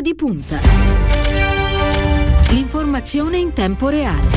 [0.00, 0.58] Ora di punta.
[2.52, 4.28] L'informazione in tempo reale.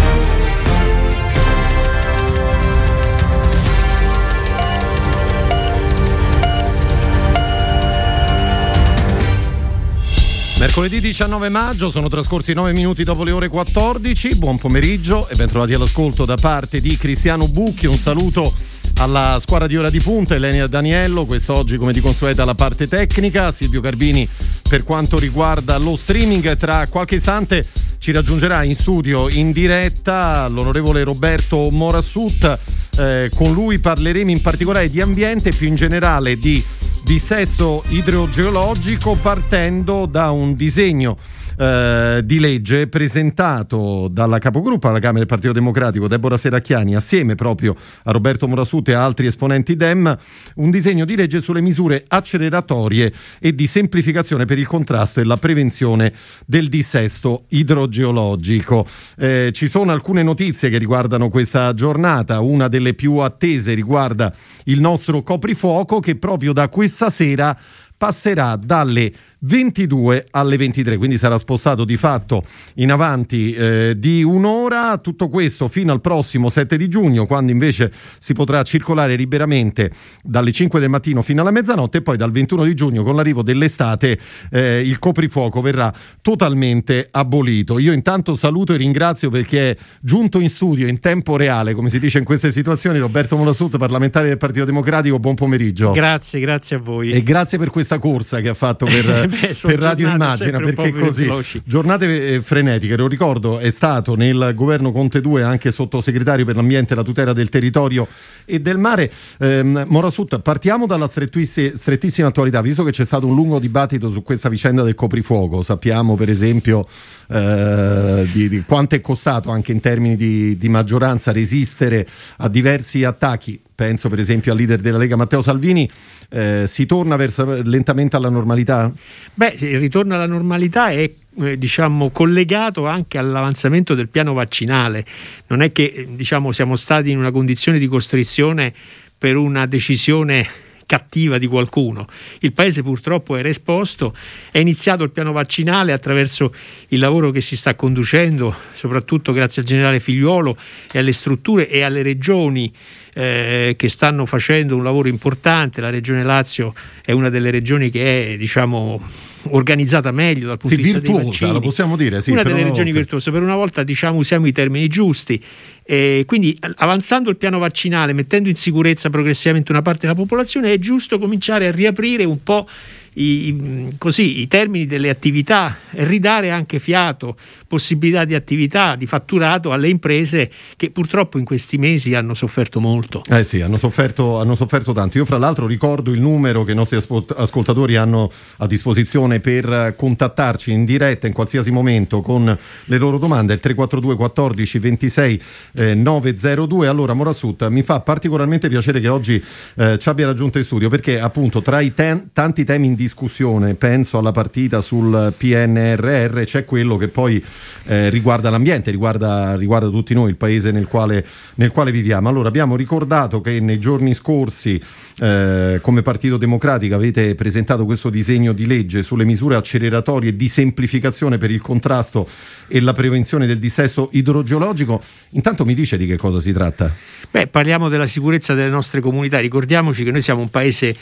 [10.59, 14.35] Mercoledì 19 maggio, sono trascorsi 9 minuti dopo le ore 14.
[14.35, 17.85] Buon pomeriggio e bentrovati all'ascolto da parte di Cristiano Bucchi.
[17.85, 18.53] Un saluto
[18.97, 23.51] alla squadra di ora di punta, Elenia Daniello, quest'oggi come di consueta la parte tecnica,
[23.51, 24.27] Silvio Garbini
[24.73, 26.57] per quanto riguarda lo streaming.
[26.57, 27.63] Tra qualche istante
[27.99, 32.57] ci raggiungerà in studio in diretta l'onorevole Roberto Morassut.
[32.97, 36.63] Eh, con lui parleremo in particolare di ambiente più in generale di
[37.03, 41.17] dissesto idrogeologico partendo da un disegno
[41.57, 47.75] eh, di legge presentato dalla capogruppo alla Camera del Partito Democratico Deborah Seracchiani assieme proprio
[48.03, 50.17] a Roberto Morasute e altri esponenti DEM
[50.55, 55.37] un disegno di legge sulle misure acceleratorie e di semplificazione per il contrasto e la
[55.37, 56.11] prevenzione
[56.45, 58.87] del dissesto idrogeologico.
[59.17, 64.33] Eh, ci sono alcune notizie che riguardano questa giornata, una delle più attese riguarda
[64.65, 67.57] il nostro coprifuoco che proprio da questa sera
[67.97, 69.11] passerà dalle
[69.43, 72.43] 22 alle 23, quindi sarà spostato di fatto
[72.75, 77.91] in avanti eh, di un'ora, tutto questo fino al prossimo 7 di giugno, quando invece
[78.19, 82.63] si potrà circolare liberamente dalle 5 del mattino fino alla mezzanotte e poi dal 21
[82.63, 84.17] di giugno con l'arrivo dell'estate
[84.51, 87.79] eh, il coprifuoco verrà totalmente abolito.
[87.79, 91.99] Io intanto saluto e ringrazio perché è giunto in studio in tempo reale, come si
[91.99, 95.91] dice in queste situazioni, Roberto Molasut, parlamentare del Partito Democratico, buon pomeriggio.
[95.91, 97.11] Grazie, grazie a voi.
[97.11, 101.31] E grazie per questa corsa che ha fatto per Beh, per Radio Immagina perché così.
[101.65, 106.93] giornate eh, frenetiche lo ricordo è stato nel governo Conte 2 anche sottosegretario per l'ambiente
[106.93, 108.07] e la tutela del territorio
[108.45, 109.11] e del mare.
[109.39, 114.49] Ehm, Morasut partiamo dalla strettissima attualità visto che c'è stato un lungo dibattito su questa
[114.49, 116.85] vicenda del coprifuoco sappiamo per esempio
[117.29, 123.03] eh, di, di, quanto è costato anche in termini di, di maggioranza resistere a diversi
[123.03, 125.89] attacchi penso per esempio al leader della Lega Matteo Salvini,
[126.29, 128.91] eh, si torna verso, lentamente alla normalità?
[129.33, 135.05] Beh, il ritorno alla normalità è eh, diciamo, collegato anche all'avanzamento del piano vaccinale.
[135.47, 138.73] Non è che diciamo, siamo stati in una condizione di costrizione
[139.17, 140.45] per una decisione
[140.85, 142.07] cattiva di qualcuno.
[142.39, 144.15] Il paese purtroppo era esposto,
[144.51, 146.53] è iniziato il piano vaccinale attraverso
[146.89, 150.57] il lavoro che si sta conducendo, soprattutto grazie al generale Figliuolo
[150.91, 152.71] e alle strutture e alle regioni
[153.13, 155.81] eh, che stanno facendo un lavoro importante.
[155.81, 159.01] La Regione Lazio è una delle regioni che è diciamo,
[159.49, 161.51] organizzata meglio dal punto sì, di vista virtuosa, dei vaccini.
[161.51, 163.31] lo possiamo dire, sì, una delle regioni virtuose.
[163.31, 165.43] Per una volta diciamo, usiamo i termini giusti.
[165.85, 170.79] Eh, quindi avanzando il piano vaccinale, mettendo in sicurezza progressivamente una parte della popolazione, è
[170.79, 172.67] giusto cominciare a riaprire un po'
[173.15, 177.35] i, così, i termini delle attività ridare anche fiato,
[177.67, 183.23] possibilità di attività, di fatturato alle imprese che purtroppo in questi mesi hanno sofferto molto.
[183.29, 185.17] Eh sì, hanno sofferto, hanno sofferto tanto.
[185.17, 190.71] Io fra l'altro ricordo il numero che i nostri ascoltatori hanno a disposizione per contattarci
[190.71, 192.45] in diretta in qualsiasi momento con
[192.85, 195.41] le loro domande, il 342 14 26
[195.73, 196.87] eh, 902.
[196.87, 199.43] Allora Morasut, mi fa particolarmente piacere che oggi
[199.75, 203.75] eh, ci abbia raggiunto in studio perché appunto tra i ten- tanti temi in discussione,
[203.75, 207.43] penso alla partita sul PNRR, c'è quello che poi
[207.85, 211.25] eh, riguarda l'ambiente, riguarda, riguarda, tutti noi, il paese nel quale,
[211.55, 212.29] nel quale, viviamo.
[212.29, 214.81] Allora abbiamo ricordato che nei giorni scorsi
[215.19, 221.37] eh, come Partito Democratico avete presentato questo disegno di legge sulle misure acceleratorie di semplificazione
[221.37, 222.27] per il contrasto
[222.67, 225.01] e la prevenzione del dissesto idrogeologico.
[225.31, 226.91] Intanto mi dice di che cosa si tratta?
[227.29, 229.39] Beh, parliamo della sicurezza delle nostre comunità.
[229.39, 230.95] Ricordiamoci che noi siamo un paese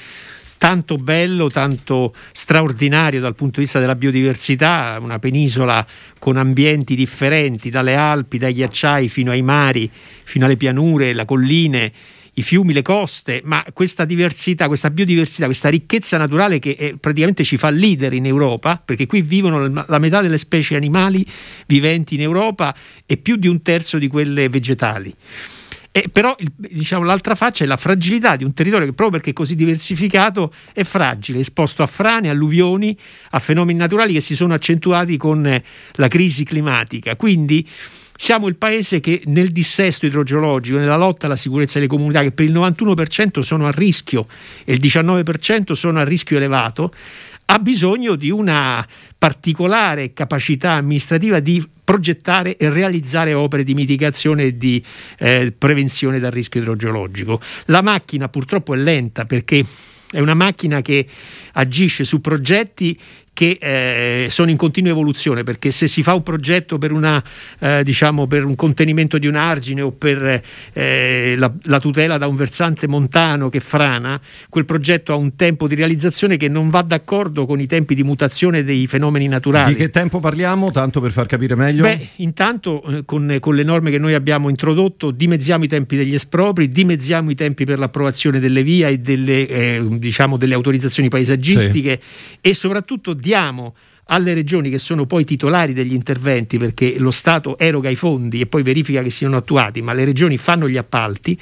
[0.62, 5.84] tanto bello, tanto straordinario dal punto di vista della biodiversità, una penisola
[6.20, 11.92] con ambienti differenti, dalle Alpi, dai ghiacciai fino ai mari, fino alle pianure, le colline
[12.34, 17.44] i fiumi, le coste, ma questa diversità, questa biodiversità, questa ricchezza naturale che è, praticamente
[17.44, 21.26] ci fa leader in Europa, perché qui vivono la metà delle specie animali
[21.66, 22.76] viventi in Europa
[23.08, 25.12] e più di un terzo di quelle vegetali.
[25.94, 29.34] E però diciamo, l'altra faccia è la fragilità di un territorio che proprio perché è
[29.34, 32.98] così diversificato è fragile, esposto a frane, alluvioni,
[33.32, 35.62] a fenomeni naturali che si sono accentuati con
[35.94, 37.18] la crisi climatica.
[37.18, 37.68] Quindi
[38.22, 42.46] siamo il paese che nel dissesto idrogeologico, nella lotta alla sicurezza delle comunità, che per
[42.46, 44.28] il 91% sono a rischio
[44.64, 46.94] e il 19% sono a rischio elevato,
[47.52, 48.86] ha bisogno di una
[49.18, 54.82] particolare capacità amministrativa di progettare e realizzare opere di mitigazione e di
[55.18, 57.42] eh, prevenzione dal rischio idrogeologico.
[57.66, 59.66] La macchina purtroppo è lenta perché
[60.12, 61.06] è una macchina che
[61.54, 62.98] agisce su progetti
[63.34, 67.24] che eh, sono in continua evoluzione perché se si fa un progetto per, una,
[67.60, 70.42] eh, diciamo, per un contenimento di un argine o per
[70.74, 74.20] eh, la, la, tutela da un versante montano che frana,
[74.50, 78.04] quel progetto ha un tempo di realizzazione che non va d'accordo con i tempi di
[78.04, 79.74] mutazione dei fenomeni naturali.
[79.74, 81.84] Di che tempo parliamo, tanto per far capire meglio?
[81.84, 86.14] Beh, intanto eh, con, con, le norme che noi abbiamo introdotto dimezziamo i tempi degli
[86.14, 92.00] espropri, dimezziamo i tempi per l'approvazione delle vie e delle, eh, diciamo, delle autorizzazioni paesaggistiche
[92.02, 92.38] sì.
[92.42, 93.76] e soprattutto diamo
[94.06, 98.46] alle regioni che sono poi titolari degli interventi perché lo Stato eroga i fondi e
[98.46, 101.40] poi verifica che siano attuati, ma le regioni fanno gli appalti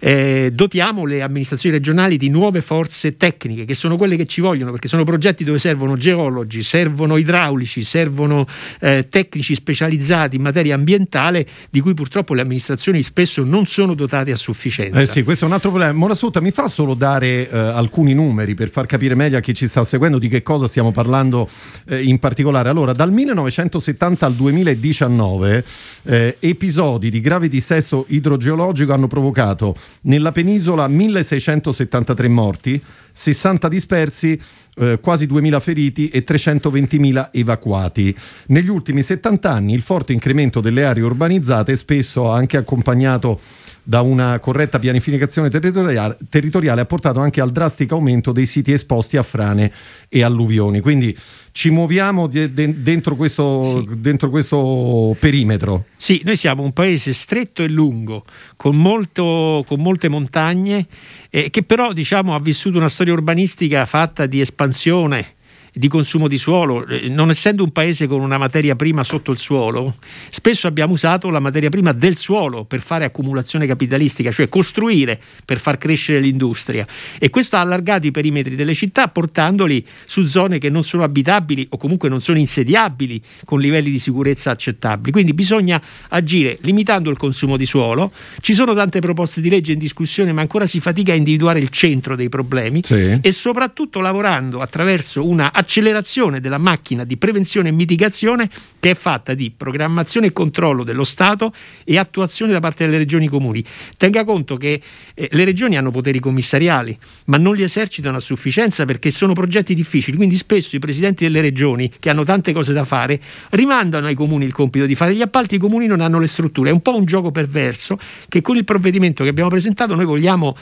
[0.00, 4.72] eh, dotiamo le amministrazioni regionali di nuove forze tecniche, che sono quelle che ci vogliono,
[4.72, 8.46] perché sono progetti dove servono geologi, servono idraulici, servono
[8.80, 14.32] eh, tecnici specializzati in materia ambientale, di cui purtroppo le amministrazioni spesso non sono dotate
[14.32, 14.98] a sufficienza.
[14.98, 15.92] Eh sì, questo è un altro problema.
[15.92, 19.66] Morasutta, mi fa solo dare eh, alcuni numeri per far capire meglio a chi ci
[19.66, 21.48] sta seguendo di che cosa stiamo parlando
[21.86, 22.70] eh, in particolare.
[22.70, 25.64] Allora, dal 1970 al 2019
[26.04, 32.80] eh, episodi di grave dissesto idrogeologico hanno provocato nella penisola 1673 morti,
[33.12, 34.40] 60 dispersi,
[34.76, 38.14] eh, quasi 2000 feriti e 320.000 evacuati.
[38.46, 43.40] Negli ultimi 70 anni il forte incremento delle aree urbanizzate spesso anche accompagnato
[43.82, 49.16] da una corretta pianificazione territoriale, territoriale ha portato anche al drastico aumento dei siti esposti
[49.16, 49.72] a frane
[50.08, 50.80] e alluvioni.
[50.80, 51.16] Quindi
[51.52, 54.00] ci muoviamo de- de- dentro, questo, sì.
[54.00, 55.86] dentro, questo, perimetro.
[55.96, 58.24] Sì, noi siamo un paese stretto e lungo,
[58.56, 60.86] con, molto, con molte montagne,
[61.30, 65.38] eh, che però diciamo, ha vissuto una storia urbanistica fatta di espansione
[65.72, 69.38] di consumo di suolo, eh, non essendo un paese con una materia prima sotto il
[69.38, 69.94] suolo,
[70.28, 75.58] spesso abbiamo usato la materia prima del suolo per fare accumulazione capitalistica, cioè costruire per
[75.58, 76.86] far crescere l'industria
[77.18, 81.66] e questo ha allargato i perimetri delle città portandoli su zone che non sono abitabili
[81.70, 85.12] o comunque non sono insediabili con livelli di sicurezza accettabili.
[85.12, 88.12] Quindi bisogna agire limitando il consumo di suolo.
[88.40, 91.68] Ci sono tante proposte di legge in discussione, ma ancora si fatica a individuare il
[91.68, 93.18] centro dei problemi sì.
[93.20, 99.34] e soprattutto lavorando attraverso una accelerazione della macchina di prevenzione e mitigazione che è fatta
[99.34, 101.52] di programmazione e controllo dello Stato
[101.84, 103.64] e attuazione da parte delle regioni comuni.
[103.96, 104.80] Tenga conto che
[105.14, 106.96] eh, le regioni hanno poteri commissariali,
[107.26, 111.40] ma non li esercitano a sufficienza perché sono progetti difficili, quindi spesso i presidenti delle
[111.40, 113.20] regioni, che hanno tante cose da fare,
[113.50, 116.70] rimandano ai comuni il compito di fare gli appalti, i comuni non hanno le strutture.
[116.70, 117.98] È un po' un gioco perverso
[118.28, 120.56] che con il provvedimento che abbiamo presentato noi vogliamo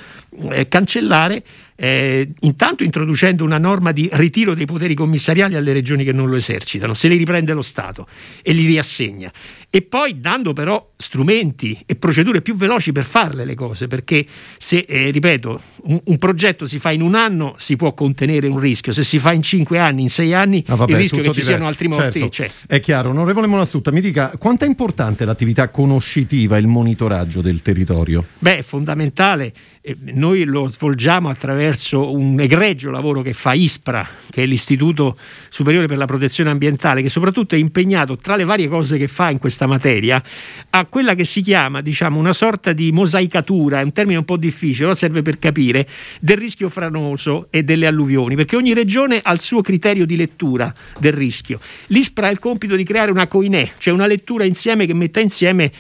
[0.50, 1.42] eh, cancellare
[1.80, 6.34] eh, intanto introducendo una norma di ritiro dei poteri commissariali alle regioni che non lo
[6.34, 8.06] esercitano, se li riprende lo Stato
[8.42, 9.30] e li riassegna
[9.70, 14.24] e poi dando però strumenti e procedure più veloci per farle le cose, perché
[14.56, 18.58] se, eh, ripeto, un, un, progetto si fa in un anno si può contenere un
[18.58, 21.32] rischio, se si fa in cinque anni, in sei anni, ah, vabbè, il rischio che
[21.32, 22.50] ci siano altri morti certo, c'è.
[22.66, 23.10] È chiaro.
[23.10, 28.24] Onorevole Monassuta, mi dica quanto è importante l'attività conoscitiva, il monitoraggio del territorio?
[28.38, 29.52] Beh, è fondamentale.
[29.82, 35.16] Eh, noi lo svolgiamo attraverso un egregio lavoro che fa ISPRA, che è l'Istituto
[35.48, 39.30] Superiore per la Protezione Ambientale, che soprattutto è impegnato tra le varie cose che fa
[39.30, 40.22] in questa materia
[40.70, 44.36] a quella che si chiama diciamo, una sorta di mosaicatura, è un termine un po'
[44.36, 45.86] difficile, però serve per capire,
[46.20, 50.72] del rischio franoso e delle alluvioni, perché ogni regione ha il suo criterio di lettura
[50.98, 51.60] del rischio.
[51.86, 55.72] L'ISPRA ha il compito di creare una coinè, cioè una lettura insieme che metta insieme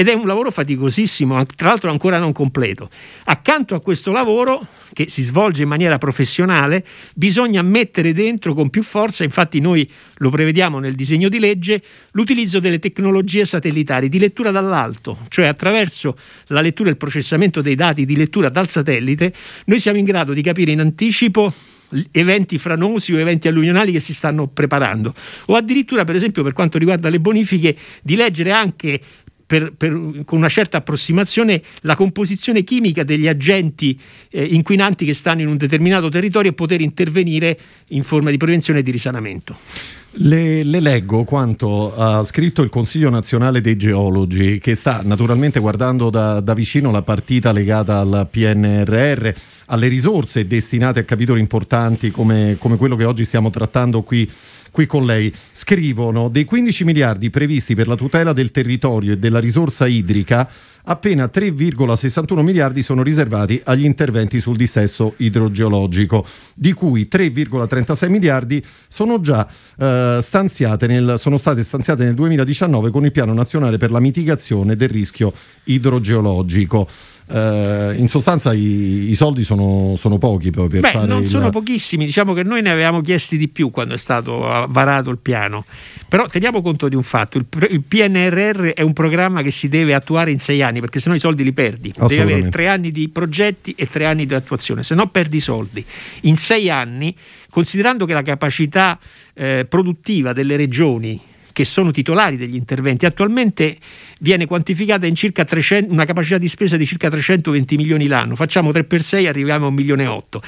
[0.00, 2.88] ed è un lavoro faticosissimo, tra l'altro ancora non completo.
[3.24, 8.82] Accanto a questo lavoro, che si svolge in maniera professionale, bisogna mettere dentro con più
[8.82, 14.50] forza, infatti noi lo prevediamo nel disegno di legge, l'utilizzo delle tecnologie satellitari di lettura
[14.50, 16.16] dall'alto, cioè attraverso
[16.46, 19.34] la lettura e il processamento dei dati di lettura dal satellite,
[19.66, 21.52] noi siamo in grado di capire in anticipo
[22.12, 25.12] eventi franosi o eventi alluvionali che si stanno preparando
[25.46, 29.00] o addirittura per esempio per quanto riguarda le bonifiche di leggere anche
[29.50, 29.90] per, per,
[30.24, 33.98] con una certa approssimazione la composizione chimica degli agenti
[34.30, 38.78] eh, inquinanti che stanno in un determinato territorio e poter intervenire in forma di prevenzione
[38.78, 39.56] e di risanamento.
[40.12, 46.10] Le, le, leggo quanto ha scritto il Consiglio nazionale dei geologi, che sta naturalmente guardando
[46.10, 49.28] da, da vicino la partita legata al PNRR,
[49.66, 54.30] alle risorse destinate a capitoli importanti come, come quello che oggi stiamo trattando qui
[54.70, 55.32] qui con lei.
[55.52, 60.48] Scrivono dei 15 miliardi previsti per la tutela del territorio e della risorsa idrica,
[60.84, 69.20] appena 3,61 miliardi sono riservati agli interventi sul dissesto idrogeologico, di cui 3,36 miliardi sono
[69.20, 69.46] già
[69.78, 74.76] eh, stanziate nel, sono state stanziate nel 2019 con il Piano Nazionale per la mitigazione
[74.76, 75.32] del rischio
[75.64, 76.88] idrogeologico.
[77.30, 81.28] Uh, in sostanza i, i soldi sono, sono, pochi per Beh, fare non il...
[81.28, 85.18] sono pochissimi diciamo che noi ne avevamo chiesti di più quando è stato varato il
[85.18, 85.64] piano.
[86.08, 89.94] Però teniamo conto di un fatto il, il PNRR è un programma che si deve
[89.94, 91.92] attuare in sei anni perché sennò i soldi li perdi.
[91.96, 95.40] Devi avere tre anni di progetti e tre anni di attuazione se no perdi i
[95.40, 95.84] soldi.
[96.22, 97.14] In sei anni
[97.48, 98.98] considerando che la capacità
[99.34, 101.20] eh, produttiva delle regioni
[101.52, 103.76] che sono titolari degli interventi, attualmente
[104.20, 108.36] viene quantificata in circa 300, una capacità di spesa di circa 320 milioni l'anno.
[108.36, 110.42] Facciamo 3 per 6, arriviamo a 1 milione e 8.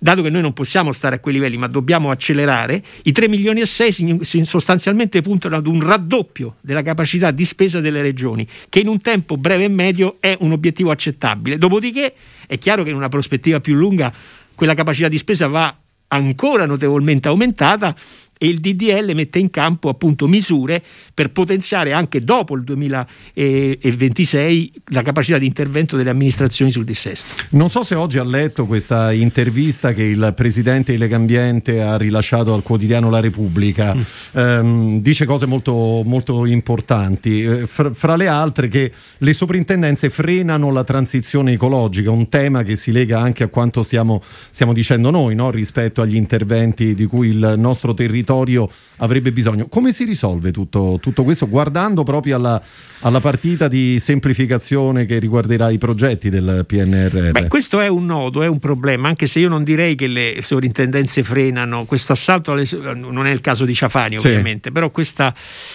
[0.00, 3.60] Dato che noi non possiamo stare a quei livelli, ma dobbiamo accelerare, i 3 milioni
[3.60, 8.88] e 6 sostanzialmente puntano ad un raddoppio della capacità di spesa delle regioni, che in
[8.88, 11.58] un tempo breve e medio è un obiettivo accettabile.
[11.58, 12.14] Dopodiché
[12.46, 14.12] è chiaro che in una prospettiva più lunga
[14.54, 15.74] quella capacità di spesa va
[16.08, 17.94] ancora notevolmente aumentata
[18.38, 20.80] e il DDL mette in campo appunto misure
[21.12, 27.26] per potenziare anche dopo il 2026 la capacità di intervento delle amministrazioni sul dissesto.
[27.50, 32.54] Non so se oggi ha letto questa intervista che il presidente di Legambiente ha rilasciato
[32.54, 34.00] al quotidiano La Repubblica, mm.
[34.32, 40.70] ehm, dice cose molto, molto importanti, eh, fra, fra, le altre che le soprintendenze frenano
[40.70, 45.34] la transizione ecologica, un tema che si lega anche a quanto stiamo, stiamo dicendo noi
[45.34, 45.50] no?
[45.50, 49.66] rispetto agli interventi di cui il nostro territorio territorio avrebbe bisogno.
[49.68, 52.60] Come si risolve tutto, tutto questo guardando proprio alla,
[53.00, 57.30] alla, partita di semplificazione che riguarderà i progetti del PNRR?
[57.30, 60.38] Beh, questo è un nodo, è un problema, anche se io non direi che le
[60.42, 64.26] sovrintendenze frenano questo assalto, alle, non è il caso di Ciafani sì.
[64.26, 65.32] ovviamente, però questa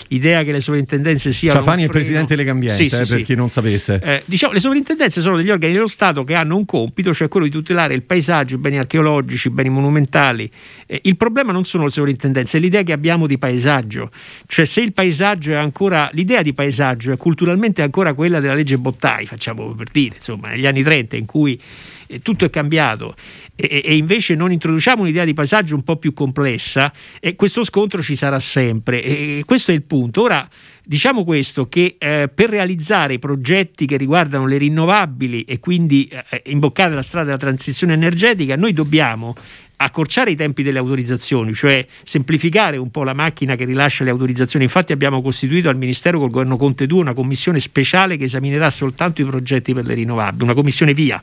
[0.09, 1.59] idea che le sovrintendenze siano...
[1.59, 4.01] Ciafani è il presidente Legambiente, sì, eh, sì, per chi non sapesse.
[4.03, 7.45] Eh, diciamo, le sovrintendenze sono degli organi dello Stato che hanno un compito, cioè quello
[7.45, 10.49] di tutelare il paesaggio, i beni archeologici, i beni monumentali.
[10.85, 14.09] Eh, il problema non sono le sovrintendenze, è l'idea che abbiamo di paesaggio,
[14.47, 18.77] cioè se il paesaggio è ancora, l'idea di paesaggio è culturalmente ancora quella della legge
[18.77, 21.59] Bottai, facciamo per dire, insomma, negli anni 30 in cui
[22.07, 23.15] eh, tutto è cambiato.
[23.55, 28.01] E, e, invece non introduciamo un'idea di paesaggio un po' più complessa e questo scontro
[28.01, 29.03] ci sarà sempre.
[29.03, 30.23] E questo è il punto.
[30.23, 30.47] Ora
[30.85, 36.41] diciamo questo che eh, per realizzare i progetti che riguardano le rinnovabili e quindi eh,
[36.47, 39.35] imboccare la strada della transizione energetica noi dobbiamo
[39.83, 44.65] accorciare i tempi delle autorizzazioni, cioè semplificare un po' la macchina che rilascia le autorizzazioni.
[44.65, 49.21] Infatti abbiamo costituito al Ministero col governo Conte 2 una commissione speciale che esaminerà soltanto
[49.21, 51.21] i progetti per le rinnovabili, una commissione via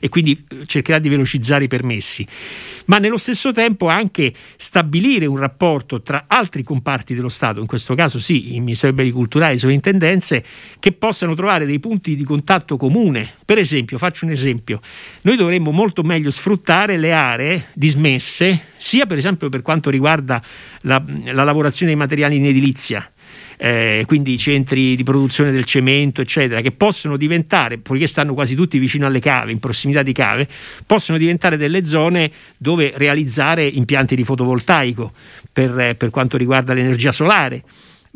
[0.00, 2.26] e quindi eh, cercherà di velocizzare i permessi,
[2.86, 7.94] ma nello stesso tempo anche stabilire un rapporto tra altri comparti dello Stato, in questo
[7.94, 10.44] caso sì, il Ministero dei Beni Culturali, le sovrintendenze,
[10.78, 13.30] che possano trovare dei punti di contatto comune.
[13.44, 14.80] Per esempio, faccio un esempio,
[15.22, 20.42] noi dovremmo molto meglio sfruttare le aree dismesse, sia per esempio per quanto riguarda
[20.82, 21.02] la,
[21.32, 23.10] la lavorazione dei materiali in edilizia,
[23.58, 28.54] eh, quindi i centri di produzione del cemento, eccetera, che possono diventare, poiché stanno quasi
[28.54, 30.48] tutti vicino alle cave, in prossimità di cave,
[30.86, 35.12] possono diventare delle zone dove realizzare impianti di fotovoltaico
[35.52, 37.62] per, per quanto riguarda l'energia solare.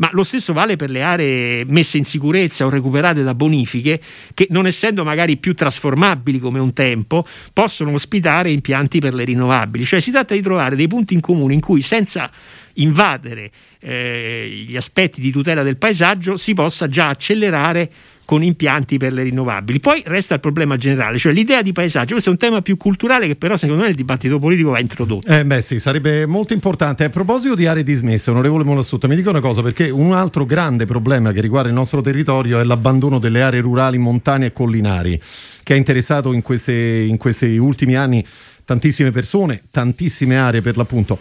[0.03, 4.01] Ma lo stesso vale per le aree messe in sicurezza o recuperate da bonifiche
[4.35, 9.85] che, non essendo magari più trasformabili come un tempo, possono ospitare impianti per le rinnovabili.
[9.85, 12.29] Cioè si tratta di trovare dei punti in comune in cui senza
[12.75, 17.89] invadere eh, gli aspetti di tutela del paesaggio si possa già accelerare
[18.33, 19.79] con impianti per le rinnovabili.
[19.79, 22.13] Poi resta il problema generale, cioè l'idea di paesaggio.
[22.13, 25.31] Questo è un tema più culturale che però secondo me nel dibattito politico va introdotto.
[25.31, 27.05] Eh beh sì, sarebbe molto importante.
[27.05, 30.87] A proposito di aree dismesse, onorevole Molassuto, mi dica una cosa, perché un altro grande
[30.87, 35.21] problema che riguarda il nostro territorio è l'abbandono delle aree rurali montane e collinari,
[35.63, 38.25] che ha interessato in, queste, in questi ultimi anni
[38.65, 41.19] tantissime persone, tantissime aree per l'appunto.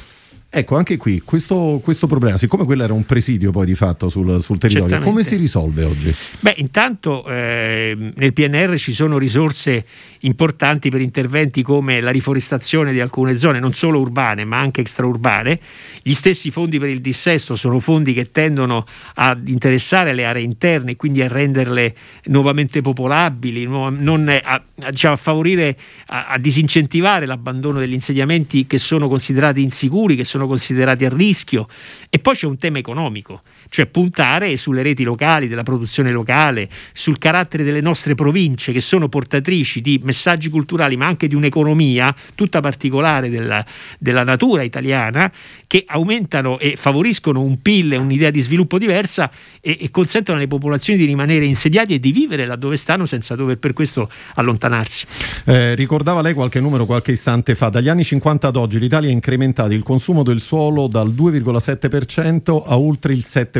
[0.53, 4.41] Ecco, anche qui questo, questo, problema, siccome quello era un presidio poi di fatto sul,
[4.41, 5.09] sul territorio, Certamente.
[5.09, 6.13] come si risolve oggi?
[6.41, 9.85] Beh, intanto eh, nel PNR ci sono risorse
[10.21, 15.57] importanti per interventi come la riforestazione di alcune zone, non solo urbane ma anche extraurbane.
[16.01, 20.97] Gli stessi fondi per il dissesto sono fondi che tendono ad interessare le aree interne,
[20.97, 25.77] quindi a renderle nuovamente popolabili, non a, a, diciamo, a favorire,
[26.07, 31.67] a, a disincentivare l'abbandono degli insediamenti che sono considerati insicuri, che sono considerati a rischio.
[32.09, 37.17] E poi c'è un tema economico cioè puntare sulle reti locali, della produzione locale, sul
[37.17, 42.59] carattere delle nostre province che sono portatrici di messaggi culturali ma anche di un'economia tutta
[42.59, 43.65] particolare della,
[43.97, 45.31] della natura italiana
[45.67, 50.47] che aumentano e favoriscono un PIL e un'idea di sviluppo diversa e, e, consentono alle
[50.47, 55.05] popolazioni di rimanere insediati e di vivere laddove stanno senza dover per questo allontanarsi.
[55.45, 59.13] Eh, ricordava lei qualche numero qualche istante fa, dagli anni 50 ad oggi l'Italia ha
[59.13, 63.59] incrementato il consumo del suolo dal 2,7% a oltre il 7%.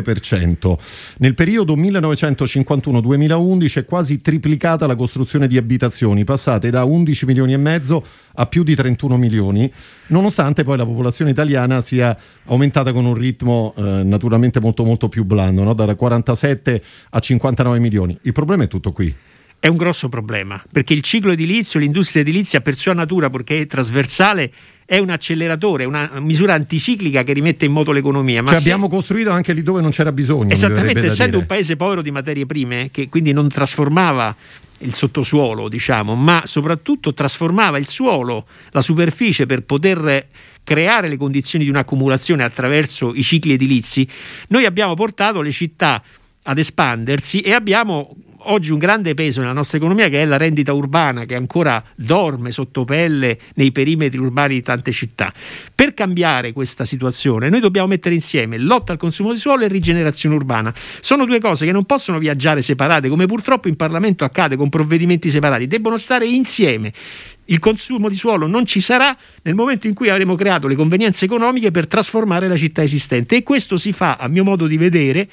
[1.18, 7.58] Nel periodo 1951-2011 è quasi triplicata la costruzione di abitazioni, passate da 11 milioni e
[7.58, 8.04] mezzo
[8.34, 9.70] a più di 31 milioni,
[10.08, 12.16] nonostante poi la popolazione italiana sia
[12.46, 15.74] aumentata con un ritmo eh, naturalmente molto molto più blando, no?
[15.74, 18.18] da 47 a 59 milioni.
[18.22, 19.14] Il problema è tutto qui
[19.62, 23.66] è un grosso problema, perché il ciclo edilizio, l'industria edilizia per sua natura, perché è
[23.66, 24.50] trasversale,
[24.92, 28.42] è un acceleratore, una misura anticiclica che rimette in moto l'economia.
[28.42, 28.64] Ma cioè se...
[28.64, 30.52] abbiamo costruito anche lì dove non c'era bisogno.
[30.52, 34.36] Esattamente, essendo un paese povero di materie prime, che quindi non trasformava
[34.80, 40.26] il sottosuolo, diciamo, ma soprattutto trasformava il suolo, la superficie per poter
[40.62, 44.06] creare le condizioni di un'accumulazione attraverso i cicli edilizi,
[44.48, 46.02] noi abbiamo portato le città
[46.42, 48.14] ad espandersi e abbiamo
[48.46, 52.50] oggi un grande peso nella nostra economia che è la rendita urbana che ancora dorme
[52.52, 55.32] sotto pelle nei perimetri urbani di tante città.
[55.74, 60.34] Per cambiare questa situazione noi dobbiamo mettere insieme lotta al consumo di suolo e rigenerazione
[60.34, 60.72] urbana.
[61.00, 65.28] Sono due cose che non possono viaggiare separate come purtroppo in Parlamento accade con provvedimenti
[65.28, 66.92] separati, debbono stare insieme.
[67.46, 71.24] Il consumo di suolo non ci sarà nel momento in cui avremo creato le convenienze
[71.24, 75.28] economiche per trasformare la città esistente e questo si fa, a mio modo di vedere,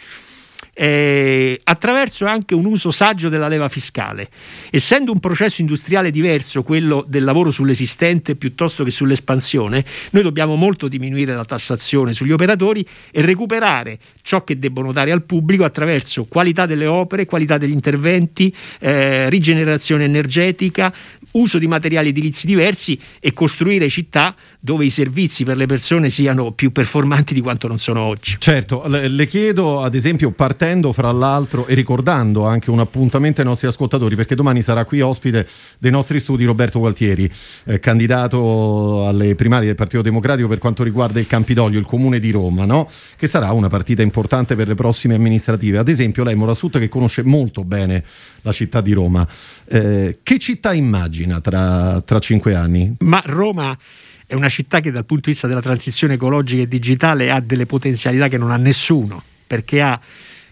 [0.81, 4.29] eh, attraverso anche un uso saggio della leva fiscale.
[4.69, 10.87] Essendo un processo industriale diverso, quello del lavoro sull'esistente piuttosto che sull'espansione, noi dobbiamo molto
[10.87, 16.65] diminuire la tassazione sugli operatori e recuperare ciò che debbono dare al pubblico attraverso qualità
[16.65, 20.93] delle opere, qualità degli interventi, eh, rigenerazione energetica,
[21.31, 26.51] uso di materiali edilizi diversi e costruire città dove i servizi per le persone siano
[26.51, 28.35] più performanti di quanto non sono oggi.
[28.39, 33.67] Certo, le chiedo ad esempio partendo fra l'altro e ricordando anche un appuntamento ai nostri
[33.67, 35.47] ascoltatori perché domani sarà qui ospite
[35.77, 37.29] dei nostri studi Roberto Gualtieri,
[37.65, 42.31] eh, candidato alle primarie del Partito Democratico per quanto riguarda il Campidoglio, il comune di
[42.31, 42.89] Roma, no?
[43.15, 45.77] che sarà una partita importante per le prossime amministrative.
[45.77, 48.03] Ad esempio lei Morassut che conosce molto bene
[48.41, 49.25] la città di Roma,
[49.69, 52.95] eh, che città immagina tra, tra cinque anni?
[52.99, 53.77] Ma Roma
[54.29, 57.65] è una città che dal punto di vista della transizione ecologica e digitale ha delle
[57.65, 59.99] potenzialità che non ha nessuno, perché ha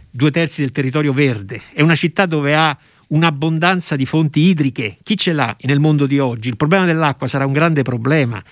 [0.10, 2.76] due terzi del territorio verde, è una città dove ha
[3.10, 4.98] un'abbondanza di fonti idriche.
[5.04, 6.50] Chi ce l'ha nel mondo di oggi?
[6.50, 8.44] Il problema dell'acqua sarà un grande problema.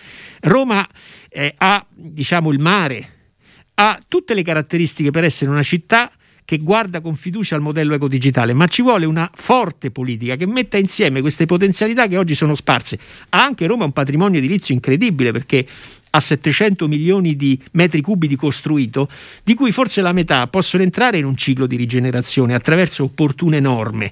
[0.41, 0.87] Roma
[1.29, 3.09] eh, ha diciamo, il mare,
[3.73, 6.11] ha tutte le caratteristiche per essere una città
[6.45, 10.77] che guarda con fiducia al modello ecodigitale, ma ci vuole una forte politica che metta
[10.77, 12.99] insieme queste potenzialità che oggi sono sparse.
[13.29, 15.65] Ha anche Roma un patrimonio edilizio incredibile perché
[16.11, 19.09] ha 700 milioni di metri cubi di costruito,
[19.43, 24.11] di cui forse la metà possono entrare in un ciclo di rigenerazione attraverso opportune norme.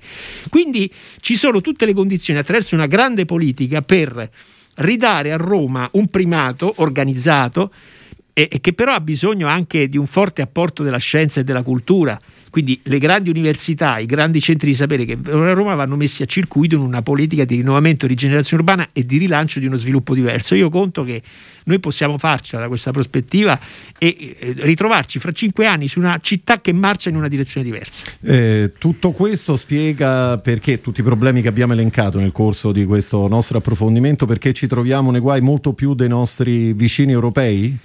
[0.50, 0.92] Quindi
[1.22, 4.30] ci sono tutte le condizioni attraverso una grande politica per
[4.78, 7.72] ridare a Roma un primato organizzato
[8.34, 11.62] e, e che però ha bisogno anche di un forte apporto della scienza e della
[11.62, 12.20] cultura.
[12.50, 16.28] Quindi le grandi università, i grandi centri di sapere che a Roma vanno messi a
[16.28, 20.54] circuito in una politica di rinnovamento, rigenerazione urbana e di rilancio di uno sviluppo diverso.
[20.54, 21.24] Io conto che
[21.64, 23.60] noi possiamo farcela da questa prospettiva
[23.98, 28.04] e ritrovarci fra cinque anni su una città che marcia in una direzione diversa.
[28.22, 33.28] Eh, tutto questo spiega perché tutti i problemi che abbiamo elencato nel corso di questo
[33.28, 37.76] nostro approfondimento, perché ci troviamo nei guai molto più dei nostri vicini europei?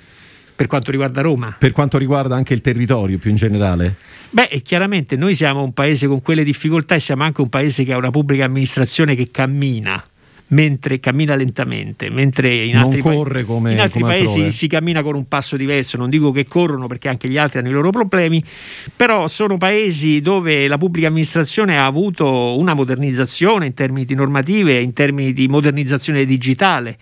[0.59, 1.55] Per quanto riguarda Roma.
[1.57, 3.94] Per quanto riguarda anche il territorio più in generale?
[4.31, 7.92] Beh, chiaramente noi siamo un paese con quelle difficoltà e siamo anche un paese che
[7.92, 10.03] ha una pubblica amministrazione che cammina
[10.49, 14.51] mentre cammina lentamente, mentre in non altri, corre come, in altri paesi altrove.
[14.51, 17.68] si cammina con un passo diverso, non dico che corrono perché anche gli altri hanno
[17.68, 18.42] i loro problemi,
[18.97, 24.81] però sono paesi dove la pubblica amministrazione ha avuto una modernizzazione in termini di normative,
[24.81, 26.97] in termini di modernizzazione digitale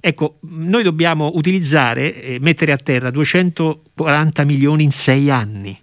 [0.00, 5.78] Ecco, noi dobbiamo utilizzare e mettere a terra 240 milioni in sei anni.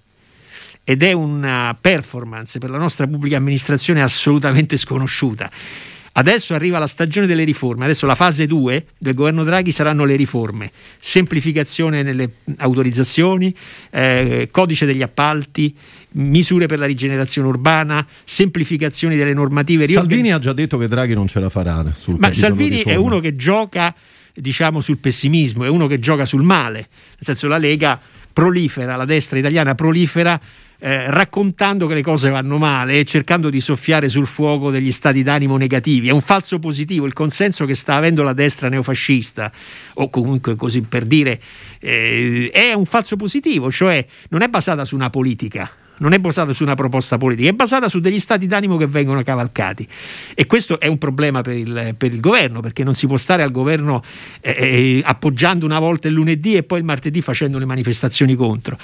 [0.84, 5.50] Ed è una performance per la nostra pubblica amministrazione assolutamente sconosciuta.
[6.18, 10.16] Adesso arriva la stagione delle riforme, adesso la fase 2 del governo Draghi saranno le
[10.16, 13.54] riforme, semplificazione nelle autorizzazioni,
[13.90, 15.76] eh, codice degli appalti,
[16.16, 19.88] misure per la rigenerazione urbana, semplificazione delle normative.
[19.88, 23.20] Salvini ha già detto che Draghi non ce la farà sul Ma Salvini è uno
[23.20, 23.94] che gioca
[24.34, 28.00] diciamo sul pessimismo, è uno che gioca sul male, nel senso la Lega
[28.34, 30.38] prolifera, la destra italiana prolifera
[30.78, 35.24] eh, raccontando che le cose vanno male e cercando di soffiare sul fuoco degli stati
[35.24, 36.10] d'animo negativi.
[36.10, 39.50] È un falso positivo il consenso che sta avendo la destra neofascista,
[39.94, 41.40] o comunque così per dire,
[41.80, 46.54] eh, è un falso positivo, cioè non è basata su una politica non è basata
[46.54, 49.88] su una proposta politica, è basata su degli stati d'animo che vengono cavalcati.
[50.34, 53.44] E questo è un problema per il, per il governo, perché non si può stare
[53.44, 54.04] al governo
[54.42, 58.78] eh, eh, appoggiando una volta il lunedì e poi il martedì facendo le manifestazioni contro.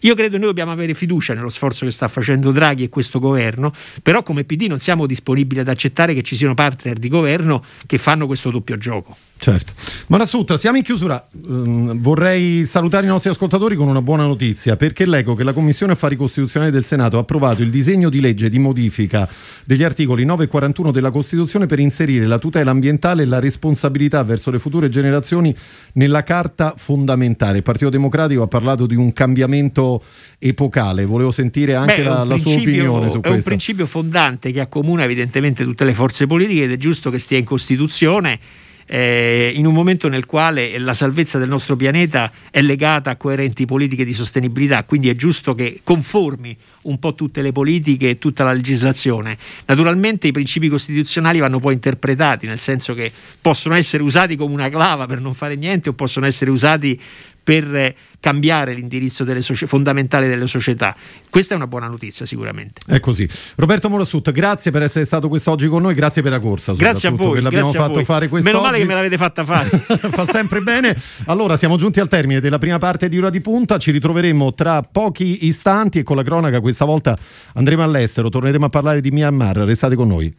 [0.00, 3.18] Io credo che noi dobbiamo avere fiducia nello sforzo che sta facendo Draghi e questo
[3.18, 7.64] governo, però come PD non siamo disponibili ad accettare che ci siano partner di governo
[7.86, 9.16] che fanno questo doppio gioco.
[9.38, 9.74] Certo.
[10.08, 11.28] Marasutta, siamo in chiusura.
[11.46, 15.92] Um, vorrei salutare i nostri ascoltatori con una buona notizia, perché leggo che la Commissione
[15.92, 19.28] Affari Costituzionali del Senato ha approvato il disegno di legge di modifica
[19.64, 24.24] degli articoli 9 e 41 della Costituzione per inserire la tutela ambientale e la responsabilità
[24.24, 25.54] verso le future generazioni
[25.92, 27.58] nella Carta fondamentale.
[27.58, 30.02] Il Partito Democratico ha parlato di un cambiamento
[30.38, 33.28] epocale, volevo sentire anche Beh, la, la sua opinione su questo.
[33.28, 37.18] È un principio fondante che accomuna evidentemente tutte le forze politiche ed è giusto che
[37.18, 38.38] stia in Costituzione
[38.86, 43.66] eh, in un momento nel quale la salvezza del nostro pianeta è legata a coerenti
[43.66, 48.44] politiche di sostenibilità, quindi è giusto che conformi un po' tutte le politiche e tutta
[48.44, 49.36] la legislazione.
[49.66, 54.68] Naturalmente i principi costituzionali vanno poi interpretati, nel senso che possono essere usati come una
[54.68, 56.98] clava per non fare niente o possono essere usati
[57.46, 60.96] per cambiare l'indirizzo delle soci- fondamentale delle società.
[61.30, 62.80] Questa è una buona notizia sicuramente.
[62.84, 63.28] È così.
[63.54, 66.72] Roberto Morassut, grazie per essere stato quest'oggi con noi, grazie per la corsa.
[66.72, 67.34] Grazie a voi.
[67.34, 68.52] Che l'abbiamo fatto fare quest'oggi.
[68.52, 69.68] Meno male che me l'avete fatta fare.
[70.10, 71.00] Fa sempre bene.
[71.26, 74.82] Allora, siamo giunti al termine della prima parte di Ora di Punta, ci ritroveremo tra
[74.82, 77.16] pochi istanti e con la cronaca questa volta
[77.54, 80.34] andremo all'estero, torneremo a parlare di Myanmar, restate con noi.